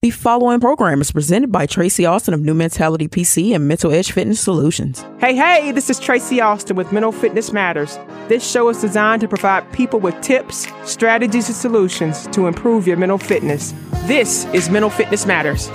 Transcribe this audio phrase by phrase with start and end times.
[0.00, 4.12] The following program is presented by Tracy Austin of New Mentality PC and Mental Edge
[4.12, 5.04] Fitness Solutions.
[5.18, 7.98] Hey, hey, this is Tracy Austin with Mental Fitness Matters.
[8.28, 12.96] This show is designed to provide people with tips, strategies, and solutions to improve your
[12.96, 13.74] mental fitness.
[14.04, 15.68] This is Mental Fitness Matters.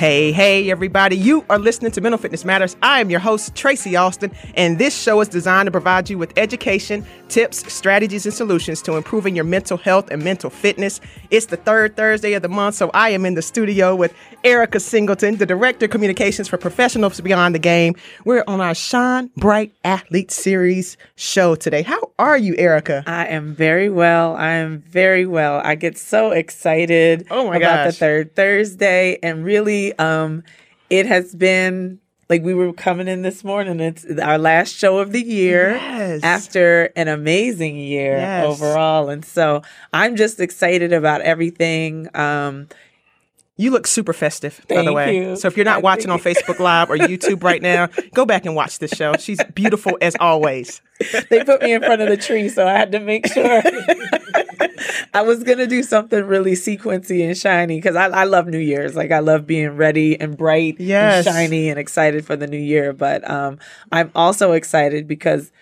[0.00, 1.14] Hey, hey, everybody.
[1.14, 2.74] You are listening to Mental Fitness Matters.
[2.80, 6.32] I am your host, Tracy Austin, and this show is designed to provide you with
[6.38, 11.02] education, tips, strategies, and solutions to improving your mental health and mental fitness.
[11.28, 14.80] It's the third Thursday of the month, so I am in the studio with Erica
[14.80, 17.94] Singleton, the Director of Communications for Professionals Beyond the Game.
[18.24, 21.82] We're on our Shine Bright Athlete Series show today.
[21.82, 23.04] How are you, Erica?
[23.06, 24.34] I am very well.
[24.34, 25.60] I am very well.
[25.62, 27.92] I get so excited oh my about gosh.
[27.92, 30.42] the third Thursday and really um
[30.88, 33.80] it has been like we were coming in this morning.
[33.80, 36.22] It's our last show of the year Yes.
[36.22, 38.44] after an amazing year Yes.
[38.44, 39.08] overall.
[39.08, 39.62] And so
[39.92, 42.08] I'm just excited about everything.
[42.14, 42.68] Um
[43.60, 45.16] You look super festive, by the way.
[45.16, 45.36] you.
[45.36, 48.54] So if you're not watching on Facebook Live or YouTube right now, go back and
[48.56, 49.14] watch this show.
[49.18, 50.80] She's beautiful as always.
[51.28, 53.62] they put me in front of the tree, so I had to make sure.
[55.14, 58.94] I was gonna do something really sequency and shiny because I, I love New Year's.
[58.96, 61.26] Like I love being ready and bright, Yes.
[61.26, 62.92] and shiny, and excited for the new year.
[62.92, 63.58] But um,
[63.92, 65.52] I'm also excited because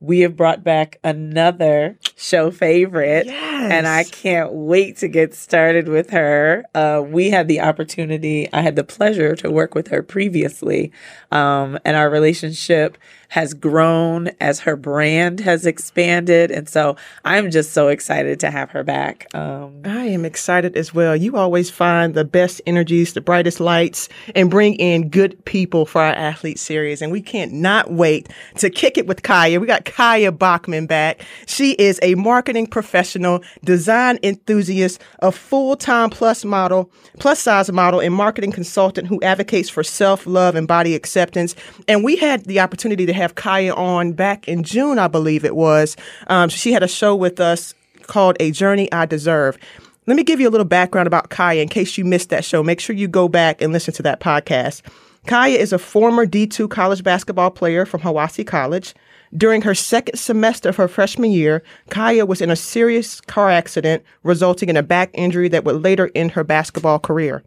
[0.00, 3.26] we have brought back another show favorite.
[3.26, 3.72] Yes.
[3.72, 6.64] And I can't wait to get started with her.
[6.74, 10.92] Uh, we had the opportunity, I had the pleasure to work with her previously.
[11.32, 16.50] Um, and our relationship has grown as her brand has expanded.
[16.50, 19.26] And so I'm just so excited to have her back.
[19.34, 21.16] Um, I am excited as well.
[21.16, 26.02] You always find the best energies, the brightest lights, and bring in good people for
[26.02, 27.02] our athlete series.
[27.02, 29.60] And we can't not wait to kick it with Kaya.
[29.60, 31.24] We got Kaya Bachman back.
[31.46, 38.14] She is a marketing professional, design enthusiast, a full-time plus model, plus size model, and
[38.14, 41.54] marketing consultant who advocates for self-love and body acceptance.
[41.88, 45.56] And we had the opportunity to have Kaya on back in June, I believe it
[45.56, 45.96] was.
[46.28, 47.74] Um, she had a show with us
[48.06, 49.58] called A Journey I Deserve.
[50.06, 52.62] Let me give you a little background about Kaya in case you missed that show.
[52.62, 54.82] Make sure you go back and listen to that podcast.
[55.26, 58.94] Kaya is a former D2 college basketball player from Hiwassee College.
[59.36, 64.04] During her second semester of her freshman year, Kaya was in a serious car accident
[64.22, 67.42] resulting in a back injury that would later end her basketball career.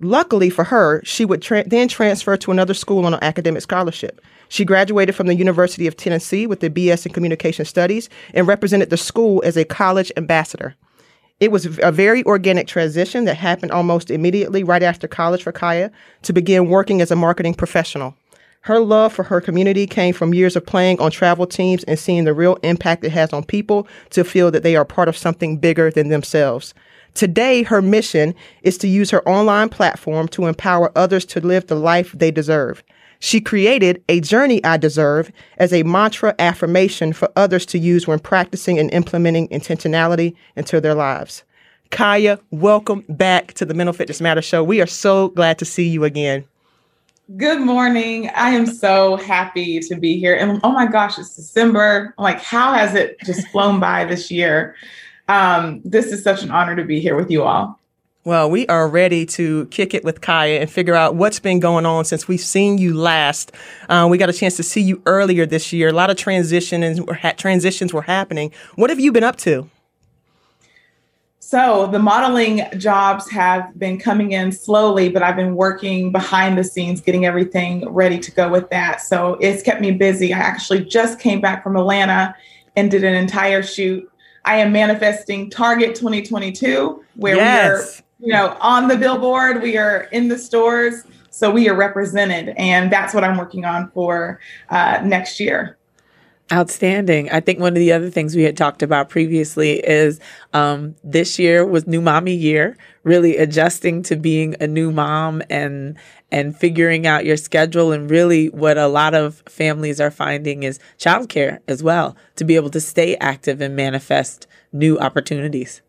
[0.00, 4.20] Luckily for her, she would tra- then transfer to another school on an academic scholarship.
[4.48, 8.90] She graduated from the University of Tennessee with a BS in Communication Studies and represented
[8.90, 10.74] the school as a college ambassador.
[11.40, 15.90] It was a very organic transition that happened almost immediately right after college for Kaya
[16.22, 18.14] to begin working as a marketing professional.
[18.62, 22.24] Her love for her community came from years of playing on travel teams and seeing
[22.24, 25.58] the real impact it has on people to feel that they are part of something
[25.58, 26.74] bigger than themselves.
[27.16, 31.74] Today, her mission is to use her online platform to empower others to live the
[31.74, 32.84] life they deserve.
[33.20, 38.18] She created a journey I deserve as a mantra affirmation for others to use when
[38.18, 41.42] practicing and implementing intentionality into their lives.
[41.90, 44.62] Kaya, welcome back to the Mental Fitness Matter Show.
[44.62, 46.44] We are so glad to see you again.
[47.38, 48.28] Good morning.
[48.36, 50.36] I am so happy to be here.
[50.36, 52.14] And oh my gosh, it's December.
[52.18, 54.76] I'm like, how has it just flown by this year?
[55.28, 57.78] Um, this is such an honor to be here with you all.
[58.24, 61.86] Well, we are ready to kick it with Kaya and figure out what's been going
[61.86, 63.52] on since we've seen you last.
[63.88, 65.88] Uh, we got a chance to see you earlier this year.
[65.88, 68.52] A lot of transition and ha- transitions were happening.
[68.74, 69.70] What have you been up to?
[71.38, 76.64] So the modeling jobs have been coming in slowly, but I've been working behind the
[76.64, 79.00] scenes, getting everything ready to go with that.
[79.00, 80.34] So it's kept me busy.
[80.34, 82.34] I actually just came back from Atlanta
[82.74, 84.10] and did an entire shoot.
[84.46, 88.02] I am manifesting Target 2022, where Yes.
[88.20, 91.74] we are, you know, on the billboard, we are in the stores, so we are
[91.74, 94.40] represented, and that's what I'm working on for
[94.70, 95.76] uh, next year.
[96.52, 97.28] Outstanding.
[97.30, 100.20] I think one of the other things we had talked about previously is
[100.52, 105.96] um, this year was new mommy year, really adjusting to being a new mom and
[106.30, 110.78] and figuring out your schedule and really what a lot of families are finding is
[110.98, 115.82] childcare as well to be able to stay active and manifest new opportunities.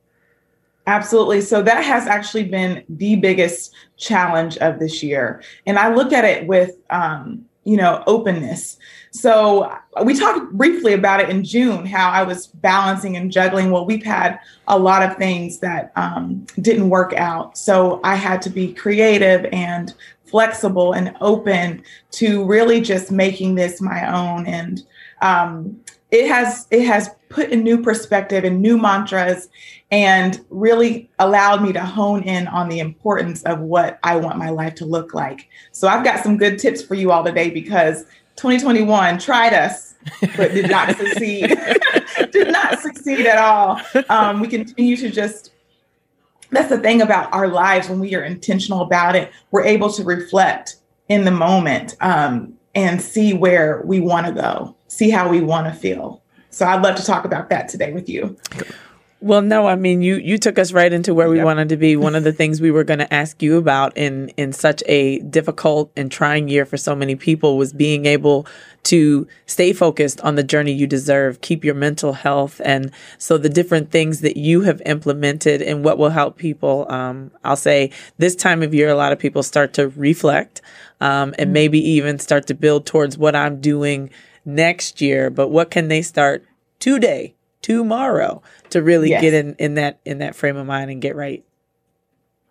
[0.88, 1.42] Absolutely.
[1.42, 5.44] So that has actually been the biggest challenge of this year.
[5.66, 8.78] And I look at it with, um, you know, openness.
[9.12, 9.70] So
[10.06, 13.72] we talked briefly about it in June, how I was balancing and juggling.
[13.72, 17.58] Well, we've had a lot of things that um, didn't work out.
[17.58, 19.94] So I had to be creative and
[20.24, 24.46] flexible and open to really just making this my own.
[24.46, 24.82] And
[25.22, 25.78] um,
[26.10, 29.50] it has it has put a new perspective and new mantras
[29.92, 34.50] and really allowed me to hone in on the importance of what I want my
[34.50, 35.48] life to look like.
[35.72, 38.04] So I've got some good tips for you all today because
[38.38, 39.96] 2021 tried us,
[40.36, 41.58] but did not succeed.
[42.32, 43.82] did not succeed at all.
[44.10, 45.52] Um, we continue to just
[46.50, 50.04] that's the thing about our lives when we are intentional about it we're able to
[50.04, 50.78] reflect
[51.10, 55.68] in the moment um, and see where we want to go see how we want
[55.68, 56.22] to feel
[56.58, 58.36] so i'd love to talk about that today with you
[59.20, 61.46] well, no, I mean you you took us right into where we yep.
[61.46, 61.96] wanted to be.
[61.96, 65.20] One of the things we were going to ask you about in in such a
[65.20, 68.46] difficult and trying year for so many people was being able
[68.84, 73.50] to stay focused on the journey you deserve, keep your mental health, and so the
[73.50, 76.86] different things that you have implemented and what will help people.
[76.92, 77.90] Um, I'll say
[78.20, 80.62] this time of year, a lot of people start to reflect
[81.02, 81.54] um, and mm-hmm.
[81.54, 84.12] maybe even start to build towards what I'm doing
[84.48, 85.30] next year.
[85.30, 86.46] But what can they start
[86.80, 87.36] today?
[87.64, 89.20] tomorrow to really yes.
[89.20, 91.44] get in in that in that frame of mind and get right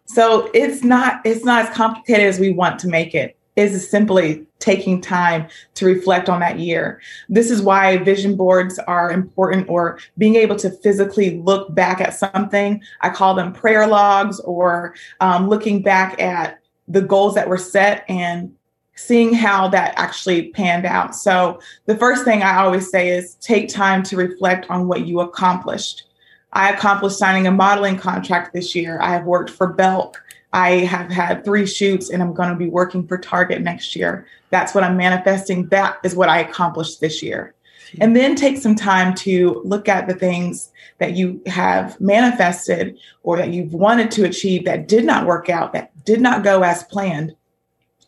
[0.04, 4.46] so it's not it's not as complicated as we want to make it is simply
[4.58, 7.00] taking time to reflect on that year.
[7.28, 12.14] This is why vision boards are important or being able to physically look back at
[12.14, 12.82] something.
[13.00, 18.04] I call them prayer logs or um, looking back at the goals that were set
[18.08, 18.54] and
[18.96, 21.14] seeing how that actually panned out.
[21.14, 25.20] So, the first thing I always say is take time to reflect on what you
[25.20, 26.04] accomplished.
[26.52, 28.98] I accomplished signing a modeling contract this year.
[29.00, 30.20] I have worked for Belk.
[30.52, 34.26] I have had three shoots and I'm going to be working for Target next year.
[34.48, 35.68] That's what I'm manifesting.
[35.68, 37.54] That is what I accomplished this year.
[38.00, 43.36] And then take some time to look at the things that you have manifested or
[43.36, 46.84] that you've wanted to achieve that did not work out, that did not go as
[46.84, 47.36] planned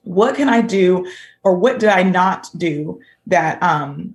[0.05, 1.11] what can I do
[1.43, 4.15] or what did I not do that um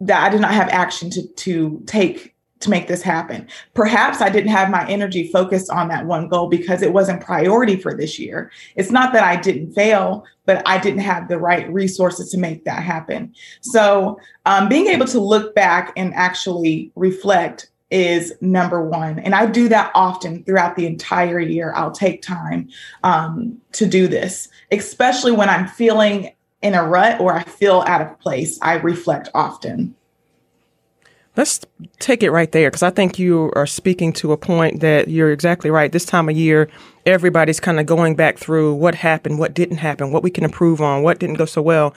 [0.00, 3.48] that I did not have action to to take to make this happen.
[3.74, 7.76] Perhaps I didn't have my energy focused on that one goal because it wasn't priority
[7.76, 8.52] for this year.
[8.76, 12.64] It's not that I didn't fail, but I didn't have the right resources to make
[12.64, 13.34] that happen.
[13.62, 19.18] So, um, being able to look back and actually reflect is number one.
[19.18, 21.72] And I do that often throughout the entire year.
[21.74, 22.68] I'll take time
[23.02, 26.32] um, to do this, especially when I'm feeling
[26.62, 28.58] in a rut or I feel out of place.
[28.62, 29.94] I reflect often.
[31.36, 31.60] Let's
[32.00, 35.30] take it right there because I think you are speaking to a point that you're
[35.30, 35.92] exactly right.
[35.92, 36.68] This time of year,
[37.06, 40.80] everybody's kind of going back through what happened, what didn't happen, what we can improve
[40.80, 41.94] on, what didn't go so well.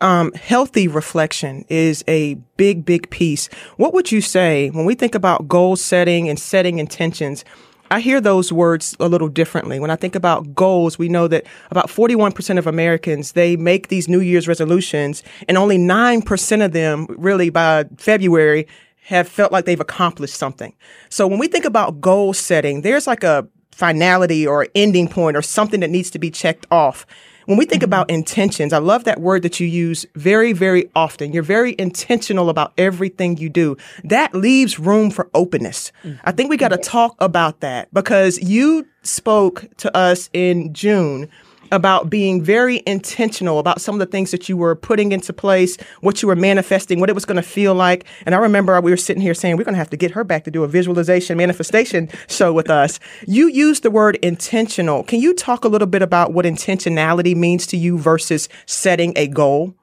[0.00, 3.48] Um, healthy reflection is a big, big piece.
[3.76, 7.44] What would you say when we think about goal setting and setting intentions?
[7.90, 9.78] I hear those words a little differently.
[9.78, 14.08] When I think about goals, we know that about 41% of Americans, they make these
[14.08, 18.66] New Year's resolutions and only 9% of them really by February
[19.04, 20.74] have felt like they've accomplished something.
[21.10, 25.42] So when we think about goal setting, there's like a finality or ending point or
[25.42, 27.06] something that needs to be checked off.
[27.46, 27.88] When we think mm-hmm.
[27.88, 31.32] about intentions, I love that word that you use very, very often.
[31.32, 33.76] You're very intentional about everything you do.
[34.04, 35.92] That leaves room for openness.
[36.04, 36.20] Mm-hmm.
[36.24, 41.28] I think we got to talk about that because you spoke to us in June
[41.72, 45.76] about being very intentional about some of the things that you were putting into place,
[46.00, 48.04] what you were manifesting, what it was going to feel like.
[48.24, 50.24] And I remember we were sitting here saying, we're going to have to get her
[50.24, 52.98] back to do a visualization manifestation show with us.
[53.26, 55.02] You used the word intentional.
[55.02, 59.26] Can you talk a little bit about what intentionality means to you versus setting a
[59.26, 59.74] goal?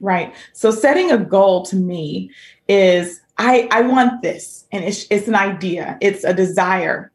[0.00, 0.34] Right.
[0.52, 2.30] So setting a goal to me
[2.68, 5.98] is I, I want this and it's, it's an idea.
[6.00, 7.10] It's a desire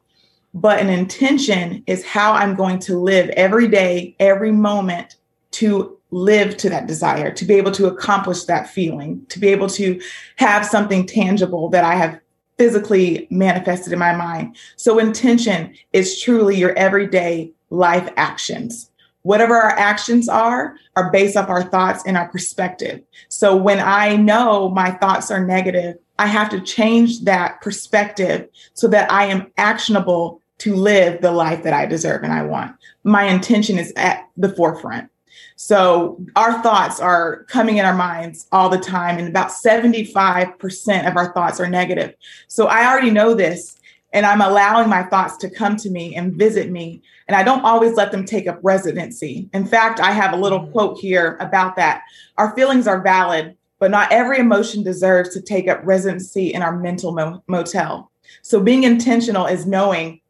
[0.53, 5.15] but an intention is how I'm going to live every day, every moment
[5.51, 9.70] to live to that desire, to be able to accomplish that feeling, to be able
[9.70, 10.01] to
[10.36, 12.20] have something tangible that I have
[12.58, 14.55] physically manifested in my mind.
[14.75, 18.91] So, intention is truly your everyday life actions.
[19.24, 23.01] Whatever our actions are, are based off our thoughts and our perspective.
[23.29, 28.88] So, when I know my thoughts are negative, I have to change that perspective so
[28.89, 32.75] that I am actionable to live the life that I deserve and I want.
[33.03, 35.10] My intention is at the forefront.
[35.56, 41.18] So our thoughts are coming in our minds all the time, and about 75% of
[41.18, 42.13] our thoughts are negative.
[42.48, 43.75] So I already know this,
[44.13, 47.01] and I'm allowing my thoughts to come to me and visit me.
[47.27, 49.50] And I don't always let them take up residency.
[49.53, 50.72] In fact, I have a little mm.
[50.72, 52.03] quote here about that.
[52.38, 56.77] Our feelings are valid, but not every emotion deserves to take up residency in our
[56.77, 58.12] mental mo- motel.
[58.44, 60.21] So being intentional is knowing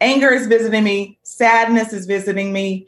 [0.00, 2.86] anger is visiting me, sadness is visiting me.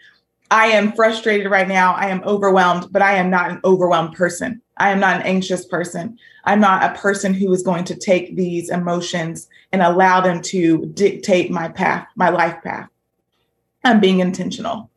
[0.50, 1.94] I am frustrated right now.
[1.94, 4.60] I am overwhelmed, but I am not an overwhelmed person.
[4.78, 6.18] I am not an anxious person.
[6.44, 10.86] I'm not a person who is going to take these emotions and allow them to
[10.86, 12.88] dictate my path, my life path.
[13.84, 14.90] I'm being intentional.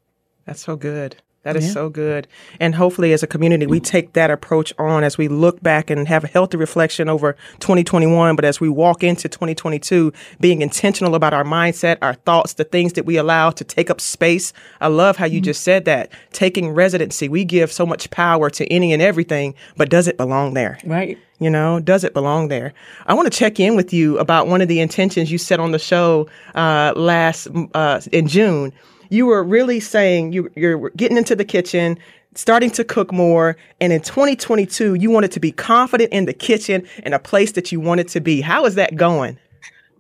[0.45, 1.17] That's so good.
[1.43, 1.73] That is yeah.
[1.73, 2.27] so good.
[2.59, 6.07] And hopefully, as a community, we take that approach on as we look back and
[6.07, 8.37] have a healthy reflection over 2021.
[8.37, 12.93] But as we walk into 2022, being intentional about our mindset, our thoughts, the things
[12.93, 14.53] that we allow to take up space.
[14.79, 15.45] I love how you mm-hmm.
[15.45, 16.11] just said that.
[16.31, 20.53] Taking residency, we give so much power to any and everything, but does it belong
[20.53, 20.79] there?
[20.85, 21.17] Right.
[21.39, 22.73] You know, does it belong there?
[23.05, 25.71] I want to check in with you about one of the intentions you said on
[25.71, 28.71] the show uh, last uh, in June
[29.13, 31.99] you were really saying you, you're getting into the kitchen,
[32.33, 33.55] starting to cook more.
[33.79, 37.71] And in 2022, you wanted to be confident in the kitchen and a place that
[37.71, 38.41] you wanted to be.
[38.41, 39.37] How is that going?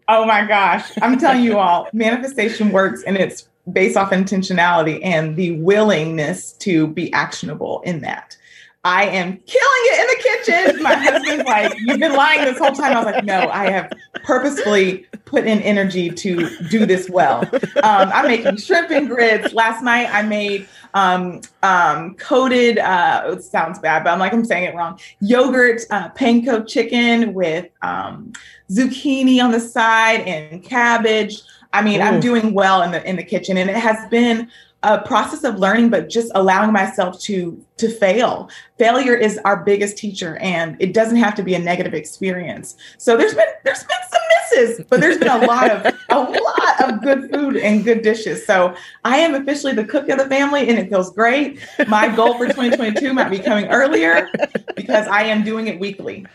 [0.07, 0.91] Oh my gosh.
[1.03, 6.87] I'm telling you all, manifestation works and it's based off intentionality and the willingness to
[6.87, 8.35] be actionable in that.
[8.83, 10.81] I am killing it in the kitchen.
[10.83, 12.93] My husband's like, You've been lying this whole time.
[12.93, 13.91] I was like, No, I have
[14.23, 17.41] purposefully put in energy to do this well.
[17.83, 19.53] Um, I'm making shrimp and grits.
[19.53, 24.45] Last night I made um, um, coated, uh, it sounds bad, but I'm like, I'm
[24.45, 24.99] saying it wrong.
[25.19, 28.31] Yogurt, uh, panko chicken with um,
[28.69, 31.41] zucchini on the side and cabbage.
[31.73, 32.03] I mean, Ooh.
[32.03, 34.49] I'm doing well in the in the kitchen, and it has been
[34.83, 38.49] a process of learning but just allowing myself to to fail.
[38.77, 42.75] Failure is our biggest teacher and it doesn't have to be a negative experience.
[42.97, 46.81] So there's been there's been some misses but there's been a lot of a lot
[46.83, 48.45] of good food and good dishes.
[48.45, 48.75] So
[49.05, 51.59] i am officially the cook of the family and it feels great.
[51.87, 54.29] My goal for 2022 might be coming earlier
[54.75, 56.25] because i am doing it weekly.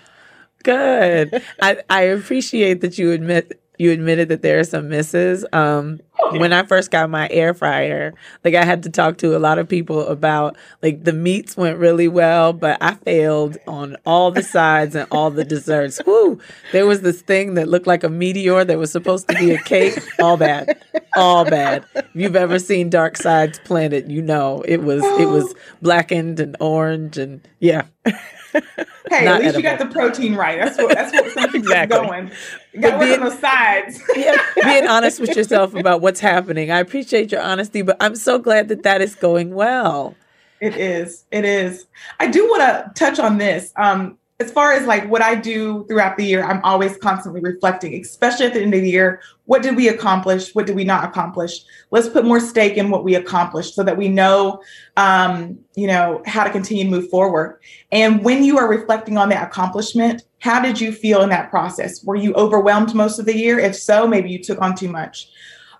[0.64, 1.42] Good.
[1.60, 5.46] I i appreciate that you admit you admitted that there are some misses.
[5.52, 8.12] Um, when I first got my air fryer,
[8.44, 11.78] like I had to talk to a lot of people about like the meats went
[11.78, 16.00] really well, but I failed on all the sides and all the desserts.
[16.06, 16.38] Woo!
[16.72, 19.62] There was this thing that looked like a meteor that was supposed to be a
[19.62, 19.98] cake.
[20.20, 20.76] All bad,
[21.16, 21.84] all bad.
[21.94, 26.56] If you've ever seen Dark Sides Planet, you know it was it was blackened and
[26.60, 27.84] orange and yeah.
[29.10, 29.58] Hey, at least edible.
[29.58, 30.58] you got the protein right.
[30.58, 31.98] That's what that's what some exactly.
[31.98, 32.30] going.
[32.72, 34.02] You got work on the sides.
[34.16, 36.70] yeah, being honest with yourself about what's happening.
[36.70, 40.14] I appreciate your honesty, but I'm so glad that that is going well.
[40.60, 41.24] It is.
[41.30, 41.86] It is.
[42.18, 43.72] I do want to touch on this.
[43.76, 48.00] Um, as far as like what I do throughout the year, I'm always constantly reflecting,
[48.00, 49.20] especially at the end of the year.
[49.46, 50.54] What did we accomplish?
[50.54, 51.64] What did we not accomplish?
[51.90, 54.62] Let's put more stake in what we accomplished so that we know,
[54.96, 57.58] um, you know, how to continue to move forward.
[57.90, 62.04] And when you are reflecting on that accomplishment, how did you feel in that process?
[62.04, 63.58] Were you overwhelmed most of the year?
[63.58, 65.30] If so, maybe you took on too much.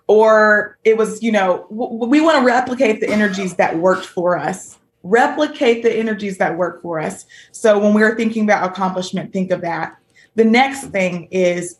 [0.07, 4.37] Or it was, you know, w- we want to replicate the energies that worked for
[4.37, 7.25] us replicate the energies that work for us.
[7.51, 9.97] So when we're thinking about accomplishment, think of that.
[10.35, 11.79] The next thing is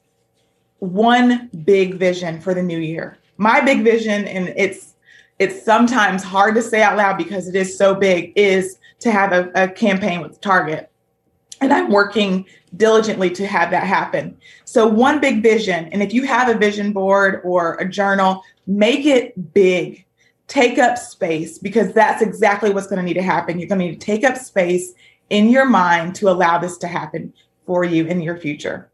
[0.79, 3.17] one big vision for the new year.
[3.37, 4.95] My big vision, and it's
[5.37, 9.31] it's sometimes hard to say out loud because it is so big, is to have
[9.31, 10.91] a, a campaign with Target.
[11.61, 12.45] And I'm working
[12.75, 14.37] diligently to have that happen.
[14.65, 19.05] So, one big vision, and if you have a vision board or a journal, make
[19.05, 20.05] it big
[20.49, 23.59] take up space because that's exactly what's going to need to happen.
[23.59, 24.93] You're going to need to take up space
[25.29, 27.31] in your mind to allow this to happen
[27.65, 28.89] for you in your future.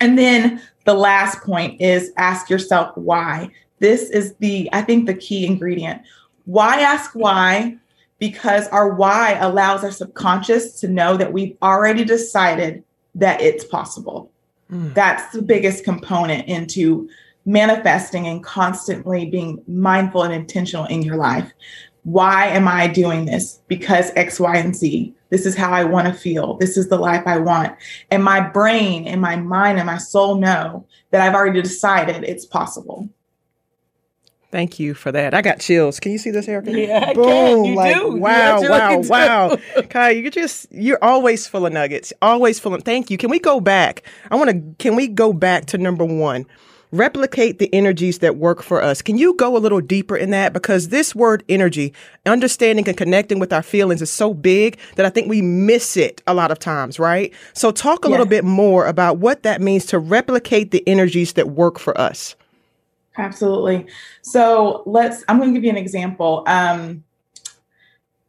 [0.00, 3.50] And then the last point is ask yourself why.
[3.78, 6.02] This is the, I think, the key ingredient.
[6.46, 7.76] Why ask why?
[8.18, 12.82] Because our why allows our subconscious to know that we've already decided
[13.14, 14.32] that it's possible.
[14.70, 14.94] Mm.
[14.94, 17.10] That's the biggest component into
[17.44, 21.50] manifesting and constantly being mindful and intentional in your life.
[22.04, 23.60] Why am I doing this?
[23.68, 25.14] Because X, Y, and Z.
[25.30, 26.56] This is how I want to feel.
[26.58, 27.74] This is the life I want.
[28.10, 32.44] And my brain and my mind and my soul know that I've already decided it's
[32.44, 33.08] possible.
[34.50, 35.32] Thank you for that.
[35.32, 35.98] I got chills.
[35.98, 36.78] Can you see this, Erica?
[36.78, 37.64] Yeah, boom!
[37.64, 38.16] You like do.
[38.16, 39.56] wow, wow, wow.
[39.88, 42.12] Kai, you just you're always full of nuggets.
[42.20, 42.82] Always full of.
[42.82, 43.16] Thank you.
[43.16, 44.02] Can we go back?
[44.30, 44.74] I want to.
[44.78, 46.44] Can we go back to number one?
[46.92, 49.02] Replicate the energies that work for us.
[49.02, 50.52] Can you go a little deeper in that?
[50.52, 51.92] Because this word energy,
[52.26, 56.22] understanding and connecting with our feelings is so big that I think we miss it
[56.26, 57.32] a lot of times, right?
[57.54, 61.48] So talk a little bit more about what that means to replicate the energies that
[61.50, 62.36] work for us.
[63.16, 63.86] Absolutely.
[64.22, 66.44] So let's, I'm going to give you an example.
[66.46, 67.04] Um,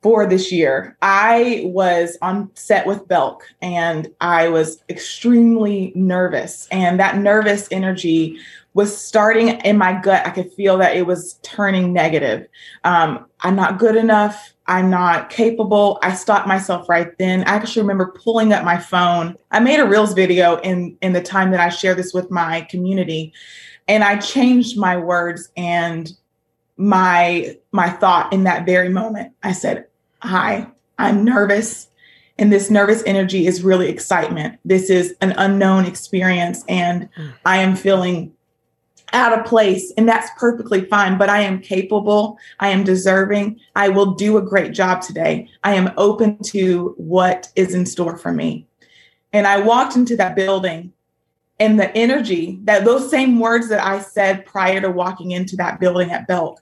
[0.03, 0.95] for this year.
[1.01, 6.67] I was on set with Belk and I was extremely nervous.
[6.71, 8.37] And that nervous energy
[8.73, 10.25] was starting in my gut.
[10.25, 12.47] I could feel that it was turning negative.
[12.83, 14.53] Um, I'm not good enough.
[14.65, 15.99] I'm not capable.
[16.01, 17.41] I stopped myself right then.
[17.43, 19.35] I actually remember pulling up my phone.
[19.51, 22.61] I made a Reels video in in the time that I share this with my
[22.61, 23.33] community,
[23.87, 26.11] and I changed my words and
[26.77, 29.33] my my thought in that very moment.
[29.43, 29.85] I said,
[30.23, 31.87] "Hi, I'm nervous."
[32.39, 34.57] And this nervous energy is really excitement.
[34.65, 37.27] This is an unknown experience, and hmm.
[37.45, 38.33] I am feeling
[39.13, 42.37] out of place and that's perfectly fine but i am capable.
[42.59, 43.59] I am deserving.
[43.75, 45.47] I will do a great job today.
[45.63, 48.67] I am open to what is in store for me.
[49.31, 50.93] And i walked into that building
[51.59, 55.79] and the energy that those same words that i said prior to walking into that
[55.79, 56.61] building at belk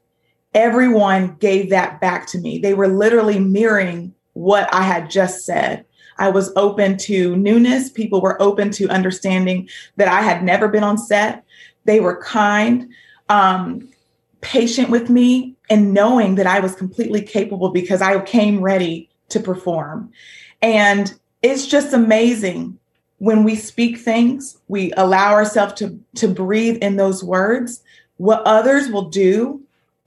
[0.53, 5.85] everyone gave that back to me they were literally mirroring what i had just said
[6.21, 7.89] I was open to newness.
[7.89, 9.67] People were open to understanding
[9.97, 11.43] that I had never been on set.
[11.85, 12.87] They were kind,
[13.27, 13.89] um,
[14.41, 19.39] patient with me, and knowing that I was completely capable because I came ready to
[19.39, 20.11] perform.
[20.61, 22.77] And it's just amazing
[23.17, 27.81] when we speak things, we allow ourselves to, to breathe in those words,
[28.17, 29.61] what others will do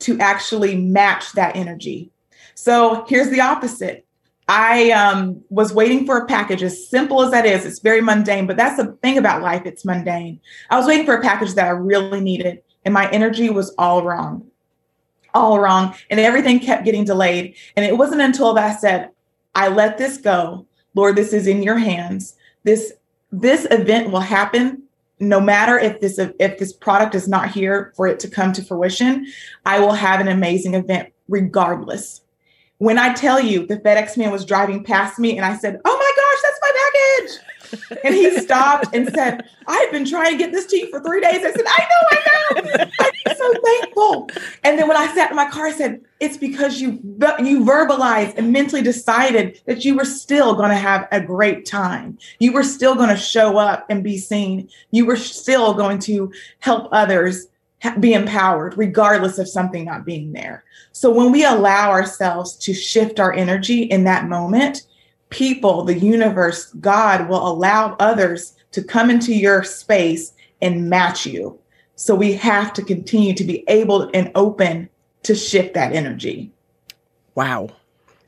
[0.05, 2.11] to actually match that energy.
[2.55, 4.07] So here's the opposite.
[4.47, 7.65] I um, was waiting for a package, as simple as that is.
[7.65, 9.63] It's very mundane, but that's the thing about life.
[9.65, 10.41] It's mundane.
[10.69, 14.03] I was waiting for a package that I really needed, and my energy was all
[14.03, 14.47] wrong,
[15.33, 15.95] all wrong.
[16.11, 17.55] And everything kept getting delayed.
[17.75, 19.11] And it wasn't until that I said,
[19.55, 20.67] I let this go.
[20.95, 22.37] Lord, this is in your hands.
[22.65, 22.93] This
[23.33, 24.84] this event will happen
[25.21, 28.63] no matter if this if this product is not here for it to come to
[28.63, 29.27] fruition.
[29.65, 32.21] I will have an amazing event regardless
[32.79, 35.97] when I tell you the FedEx man was driving past me and I said, Oh
[35.97, 38.01] my gosh, that's my package.
[38.05, 41.21] and he stopped and said, I've been trying to get this to you for three
[41.21, 41.45] days.
[41.45, 42.91] I said, I know, I know.
[43.01, 43.54] I'm so
[44.63, 46.93] And then when I sat in my car, I said, It's because you
[47.39, 52.19] you verbalized and mentally decided that you were still going to have a great time.
[52.39, 54.69] You were still going to show up and be seen.
[54.91, 57.49] You were still going to help others
[58.01, 60.65] be empowered regardless of something not being there.
[60.93, 64.87] So when we allow ourselves to shift our energy in that moment,
[65.31, 70.33] people, the universe, God will allow others to come into your space
[70.63, 71.59] and match you.
[71.97, 74.89] So we have to continue to be able and open
[75.23, 76.51] to shift that energy.
[77.35, 77.71] Wow.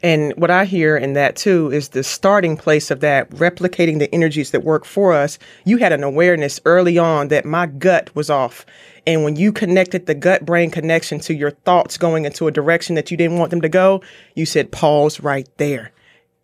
[0.02, 4.12] And what I hear in that too is the starting place of that, replicating the
[4.14, 5.38] energies that work for us.
[5.64, 8.66] You had an awareness early on that my gut was off.
[9.06, 12.94] And when you connected the gut brain connection to your thoughts going into a direction
[12.96, 14.02] that you didn't want them to go,
[14.34, 15.92] you said, pause right there.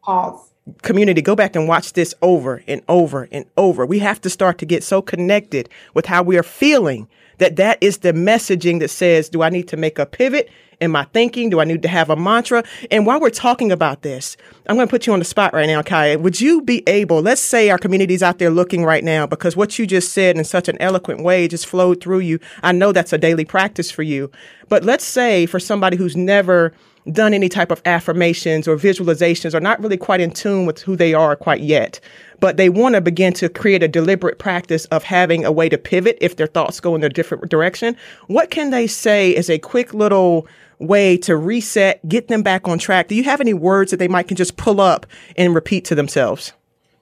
[0.02, 0.51] Pause.
[0.82, 3.84] Community, go back and watch this over and over and over.
[3.84, 7.78] We have to start to get so connected with how we are feeling that that
[7.80, 10.48] is the messaging that says, do I need to make a pivot
[10.80, 11.50] in my thinking?
[11.50, 12.62] Do I need to have a mantra?
[12.92, 14.36] And while we're talking about this,
[14.68, 16.16] I'm going to put you on the spot right now, Kaya.
[16.20, 19.80] Would you be able, let's say our community's out there looking right now, because what
[19.80, 22.38] you just said in such an eloquent way just flowed through you.
[22.62, 24.30] I know that's a daily practice for you.
[24.68, 26.72] But let's say for somebody who's never
[27.10, 30.94] done any type of affirmations or visualizations or not really quite in tune with who
[30.94, 31.98] they are quite yet
[32.38, 35.78] but they want to begin to create a deliberate practice of having a way to
[35.78, 37.96] pivot if their thoughts go in a different direction
[38.28, 40.46] what can they say as a quick little
[40.82, 43.08] way to reset, get them back on track?
[43.08, 45.94] Do you have any words that they might can just pull up and repeat to
[45.94, 46.52] themselves?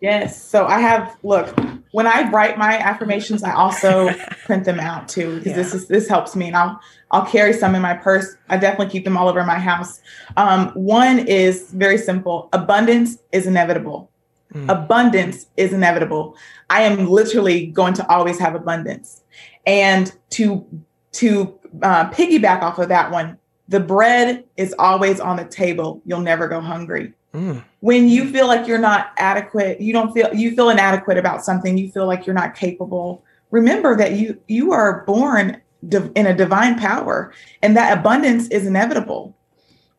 [0.01, 0.43] Yes.
[0.43, 1.55] So I have look,
[1.93, 4.11] when I write my affirmations, I also
[4.47, 5.57] print them out too because yeah.
[5.57, 8.37] this is this helps me and I'll I'll carry some in my purse.
[8.49, 10.01] I definitely keep them all over my house.
[10.37, 12.49] Um, one is very simple.
[12.53, 14.11] Abundance is inevitable.
[14.55, 14.71] Mm.
[14.71, 16.37] Abundance is inevitable.
[16.71, 19.23] I am literally going to always have abundance.
[19.67, 20.67] And to
[21.13, 26.01] to uh, piggyback off of that one, the bread is always on the table.
[26.07, 27.13] You'll never go hungry.
[27.35, 27.63] Mm.
[27.81, 31.79] When you feel like you're not adequate, you don't feel you feel inadequate about something,
[31.79, 33.25] you feel like you're not capable.
[33.51, 39.35] Remember that you you are born in a divine power and that abundance is inevitable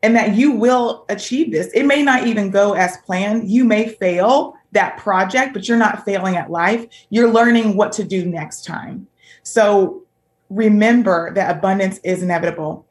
[0.02, 1.68] and that you will achieve this.
[1.74, 3.50] It may not even go as planned.
[3.50, 6.86] You may fail that project, but you're not failing at life.
[7.10, 9.06] You're learning what to do next time.
[9.42, 10.02] So
[10.50, 12.86] remember that abundance is inevitable.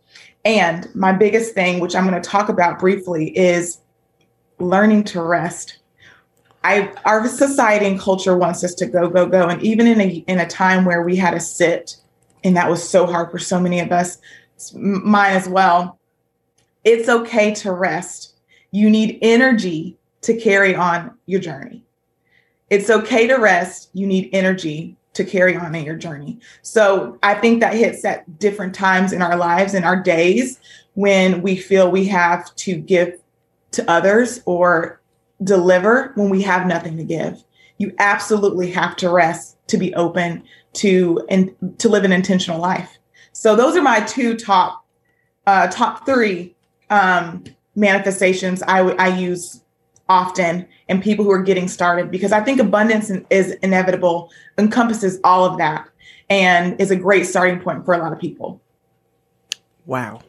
[0.45, 3.79] And my biggest thing, which I'm going to talk about briefly, is
[4.61, 5.79] learning to rest.
[6.63, 9.47] I our society and culture wants us to go, go, go.
[9.47, 11.97] And even in a in a time where we had to sit,
[12.43, 14.19] and that was so hard for so many of us,
[14.73, 15.99] mine as well.
[16.83, 18.35] It's okay to rest.
[18.71, 21.83] You need energy to carry on your journey.
[22.69, 23.89] It's okay to rest.
[23.93, 26.39] You need energy to carry on in your journey.
[26.61, 30.59] So I think that hits at different times in our lives and our days
[30.93, 33.20] when we feel we have to give
[33.71, 35.01] to others or
[35.43, 37.43] deliver when we have nothing to give.
[37.77, 42.97] You absolutely have to rest to be open to and to live an intentional life.
[43.33, 44.85] So those are my two top
[45.47, 46.55] uh, top three
[46.89, 47.43] um,
[47.75, 49.63] manifestations I, I use
[50.07, 55.45] often in people who are getting started because I think abundance is inevitable, encompasses all
[55.45, 55.87] of that,
[56.29, 58.61] and is a great starting point for a lot of people.
[59.85, 60.21] Wow.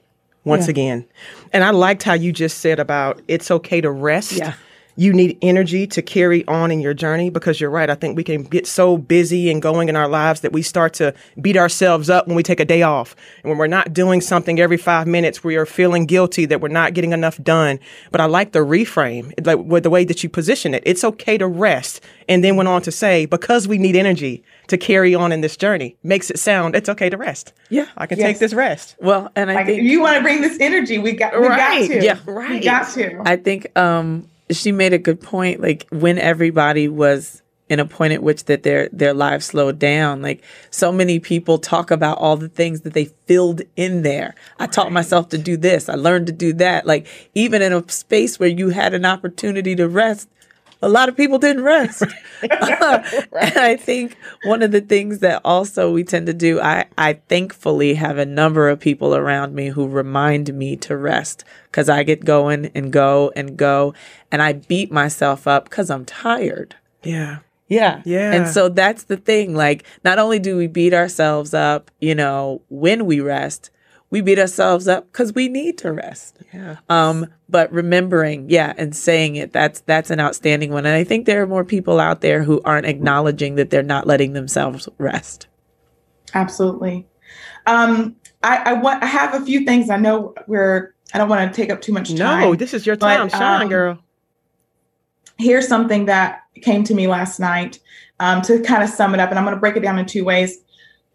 [0.44, 0.70] Once yeah.
[0.70, 1.04] again.
[1.52, 4.32] And I liked how you just said about it's okay to rest.
[4.32, 4.54] Yeah
[4.96, 7.88] you need energy to carry on in your journey because you're right.
[7.88, 10.92] I think we can get so busy and going in our lives that we start
[10.94, 13.16] to beat ourselves up when we take a day off.
[13.42, 16.68] And when we're not doing something every five minutes, we are feeling guilty that we're
[16.68, 17.78] not getting enough done.
[18.10, 20.82] But I like the reframe, like with the way that you position it.
[20.84, 22.02] It's okay to rest.
[22.28, 25.56] And then went on to say, because we need energy to carry on in this
[25.56, 27.52] journey, makes it sound it's okay to rest.
[27.68, 27.86] Yeah.
[27.96, 28.26] I can yes.
[28.26, 28.96] take this rest.
[29.00, 31.46] Well, and I like, think if you want to bring this energy, we got, we
[31.46, 31.88] right.
[31.88, 32.04] got to.
[32.04, 32.50] Yeah, right.
[32.50, 33.22] We got to.
[33.24, 35.60] I think, um, she made a good point.
[35.60, 40.20] Like when everybody was in a point at which that their their lives slowed down.
[40.20, 44.34] Like so many people talk about all the things that they filled in there.
[44.58, 45.88] I taught myself to do this.
[45.88, 46.84] I learned to do that.
[46.84, 50.28] Like even in a space where you had an opportunity to rest,
[50.82, 52.02] a lot of people didn't rest.
[52.42, 53.32] right.
[53.32, 57.14] and I think one of the things that also we tend to do, I, I
[57.28, 62.02] thankfully have a number of people around me who remind me to rest because I
[62.02, 63.94] get going and go and go.
[64.30, 66.74] And I beat myself up because I'm tired.
[67.02, 67.38] Yeah.
[67.68, 68.02] Yeah.
[68.04, 68.32] Yeah.
[68.32, 69.54] And so that's the thing.
[69.54, 73.70] Like, not only do we beat ourselves up, you know, when we rest,
[74.12, 76.36] we beat ourselves up because we need to rest.
[76.52, 76.76] Yeah.
[76.90, 80.84] Um, but remembering, yeah, and saying it, that's that's an outstanding one.
[80.84, 84.06] And I think there are more people out there who aren't acknowledging that they're not
[84.06, 85.46] letting themselves rest.
[86.34, 87.06] Absolutely.
[87.66, 91.50] Um, I, I want I have a few things I know we're I don't want
[91.50, 92.40] to take up too much time.
[92.42, 93.28] No, this is your time.
[93.28, 93.98] But, Shine, um, girl.
[95.38, 97.80] Here's something that came to me last night
[98.20, 100.04] um, to kind of sum it up, and I'm going to break it down in
[100.04, 100.58] two ways.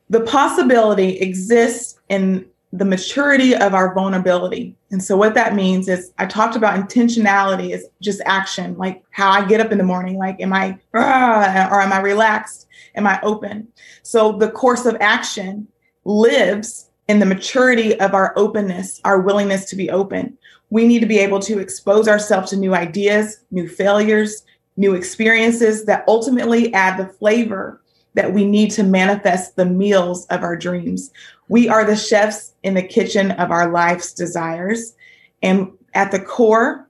[0.09, 4.75] The possibility exists in the maturity of our vulnerability.
[4.91, 9.31] And so, what that means is, I talked about intentionality is just action, like how
[9.31, 10.17] I get up in the morning.
[10.17, 12.67] Like, am I, or am I relaxed?
[12.95, 13.67] Am I open?
[14.03, 15.67] So, the course of action
[16.03, 20.37] lives in the maturity of our openness, our willingness to be open.
[20.69, 24.43] We need to be able to expose ourselves to new ideas, new failures,
[24.75, 27.81] new experiences that ultimately add the flavor
[28.13, 31.11] that we need to manifest the meals of our dreams.
[31.49, 34.95] We are the chefs in the kitchen of our life's desires.
[35.41, 36.87] And at the core,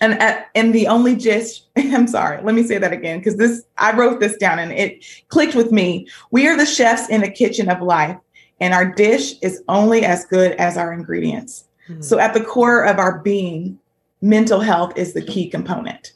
[0.00, 3.64] and at, and the only gist, I'm sorry, let me say that again, because this
[3.78, 6.08] I wrote this down and it clicked with me.
[6.30, 8.16] We are the chefs in the kitchen of life,
[8.60, 11.64] and our dish is only as good as our ingredients.
[11.88, 12.02] Mm-hmm.
[12.02, 13.78] So at the core of our being,
[14.20, 16.12] mental health is the key component.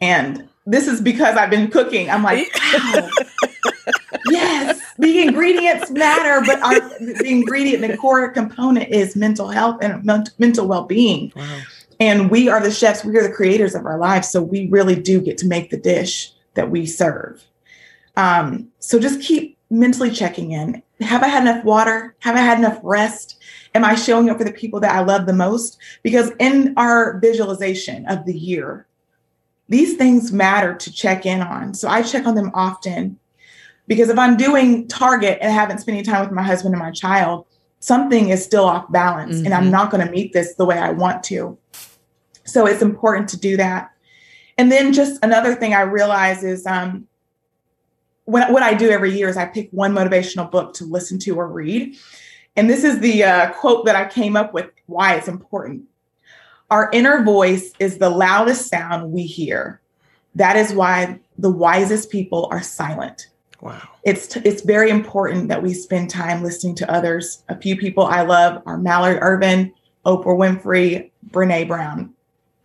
[0.00, 2.10] And this is because I've been cooking.
[2.10, 2.48] I'm like,
[2.94, 3.08] wow,
[4.28, 10.04] yes, the ingredients matter, but our, the ingredient, the core component is mental health and
[10.38, 11.32] mental well being.
[11.34, 11.60] Wow.
[11.98, 14.30] And we are the chefs, we are the creators of our lives.
[14.30, 17.44] So we really do get to make the dish that we serve.
[18.16, 20.82] Um, so just keep mentally checking in.
[21.00, 22.14] Have I had enough water?
[22.20, 23.38] Have I had enough rest?
[23.74, 25.78] Am I showing up for the people that I love the most?
[26.02, 28.86] Because in our visualization of the year,
[29.68, 31.74] these things matter to check in on.
[31.74, 33.18] So I check on them often
[33.90, 36.92] because if I'm doing Target and haven't spent any time with my husband and my
[36.92, 37.44] child,
[37.80, 39.46] something is still off balance mm-hmm.
[39.46, 39.72] and I'm mm-hmm.
[39.72, 41.58] not going to meet this the way I want to.
[42.44, 43.90] So it's important to do that.
[44.56, 47.08] And then just another thing I realize is um,
[48.26, 51.34] when, what I do every year is I pick one motivational book to listen to
[51.34, 51.96] or read.
[52.54, 55.82] And this is the uh, quote that I came up with why it's important.
[56.70, 59.80] Our inner voice is the loudest sound we hear.
[60.36, 63.29] That is why the wisest people are silent.
[63.60, 63.88] Wow.
[64.04, 67.42] It's t- it's very important that we spend time listening to others.
[67.48, 69.72] A few people I love are Mallory Irvin,
[70.06, 72.14] Oprah Winfrey, Brene Brown.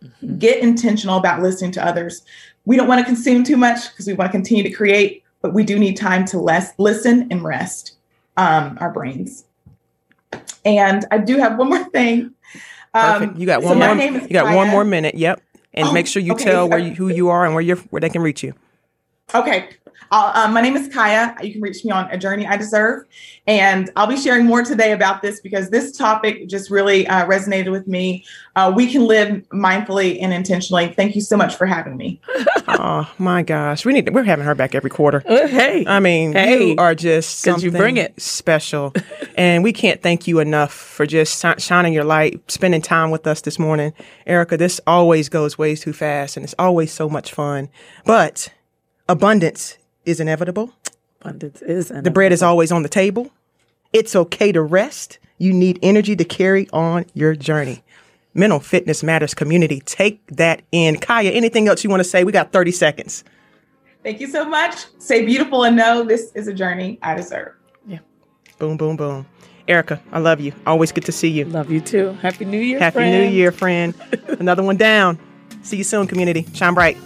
[0.02, 0.38] Mm-hmm.
[0.38, 2.22] Get intentional about listening to others.
[2.64, 5.52] We don't want to consume too much because we want to continue to create, but
[5.52, 7.96] we do need time to less listen and rest
[8.36, 9.44] um, our brains.
[10.64, 12.32] And I do have one more thing.
[12.94, 14.04] Um, You got one so more.
[14.04, 14.56] You got Kaya.
[14.56, 15.14] one more minute.
[15.14, 15.42] Yep.
[15.74, 16.44] And oh, make sure you okay.
[16.44, 18.54] tell where you, who you are and where you're where they can reach you.
[19.34, 19.68] Okay.
[20.10, 21.36] Um, my name is Kaya.
[21.42, 23.04] You can reach me on A Journey I Deserve.
[23.46, 27.70] And I'll be sharing more today about this because this topic just really uh, resonated
[27.70, 28.24] with me.
[28.56, 30.88] Uh, we can live mindfully and intentionally.
[30.88, 32.20] Thank you so much for having me.
[32.68, 34.06] oh my gosh, we need.
[34.06, 35.22] To, we're having her back every quarter.
[35.26, 38.92] Uh, hey, I mean, hey, you are just because you bring it special,
[39.36, 43.42] and we can't thank you enough for just shining your light, spending time with us
[43.42, 43.92] this morning,
[44.26, 44.56] Erica.
[44.56, 47.68] This always goes way too fast, and it's always so much fun.
[48.04, 48.48] But
[49.08, 50.72] abundance is inevitable.
[51.20, 52.02] Abundance is inevitable.
[52.02, 53.30] The bread is always on the table.
[53.92, 55.18] It's okay to rest.
[55.38, 57.82] You need energy to carry on your journey.
[58.32, 60.98] Mental Fitness Matters community, take that in.
[60.98, 62.22] Kaya, anything else you want to say?
[62.22, 63.24] We got 30 seconds.
[64.02, 64.86] Thank you so much.
[64.98, 67.54] Stay beautiful and know this is a journey I deserve.
[67.86, 67.98] Yeah.
[68.58, 69.26] Boom, boom, boom.
[69.66, 70.52] Erica, I love you.
[70.66, 71.46] Always good to see you.
[71.46, 72.12] Love you too.
[72.22, 72.78] Happy New Year.
[72.78, 73.24] Happy friend.
[73.24, 73.94] New Year, friend.
[74.38, 75.18] Another one down.
[75.62, 76.46] See you soon, community.
[76.54, 76.96] Shine bright.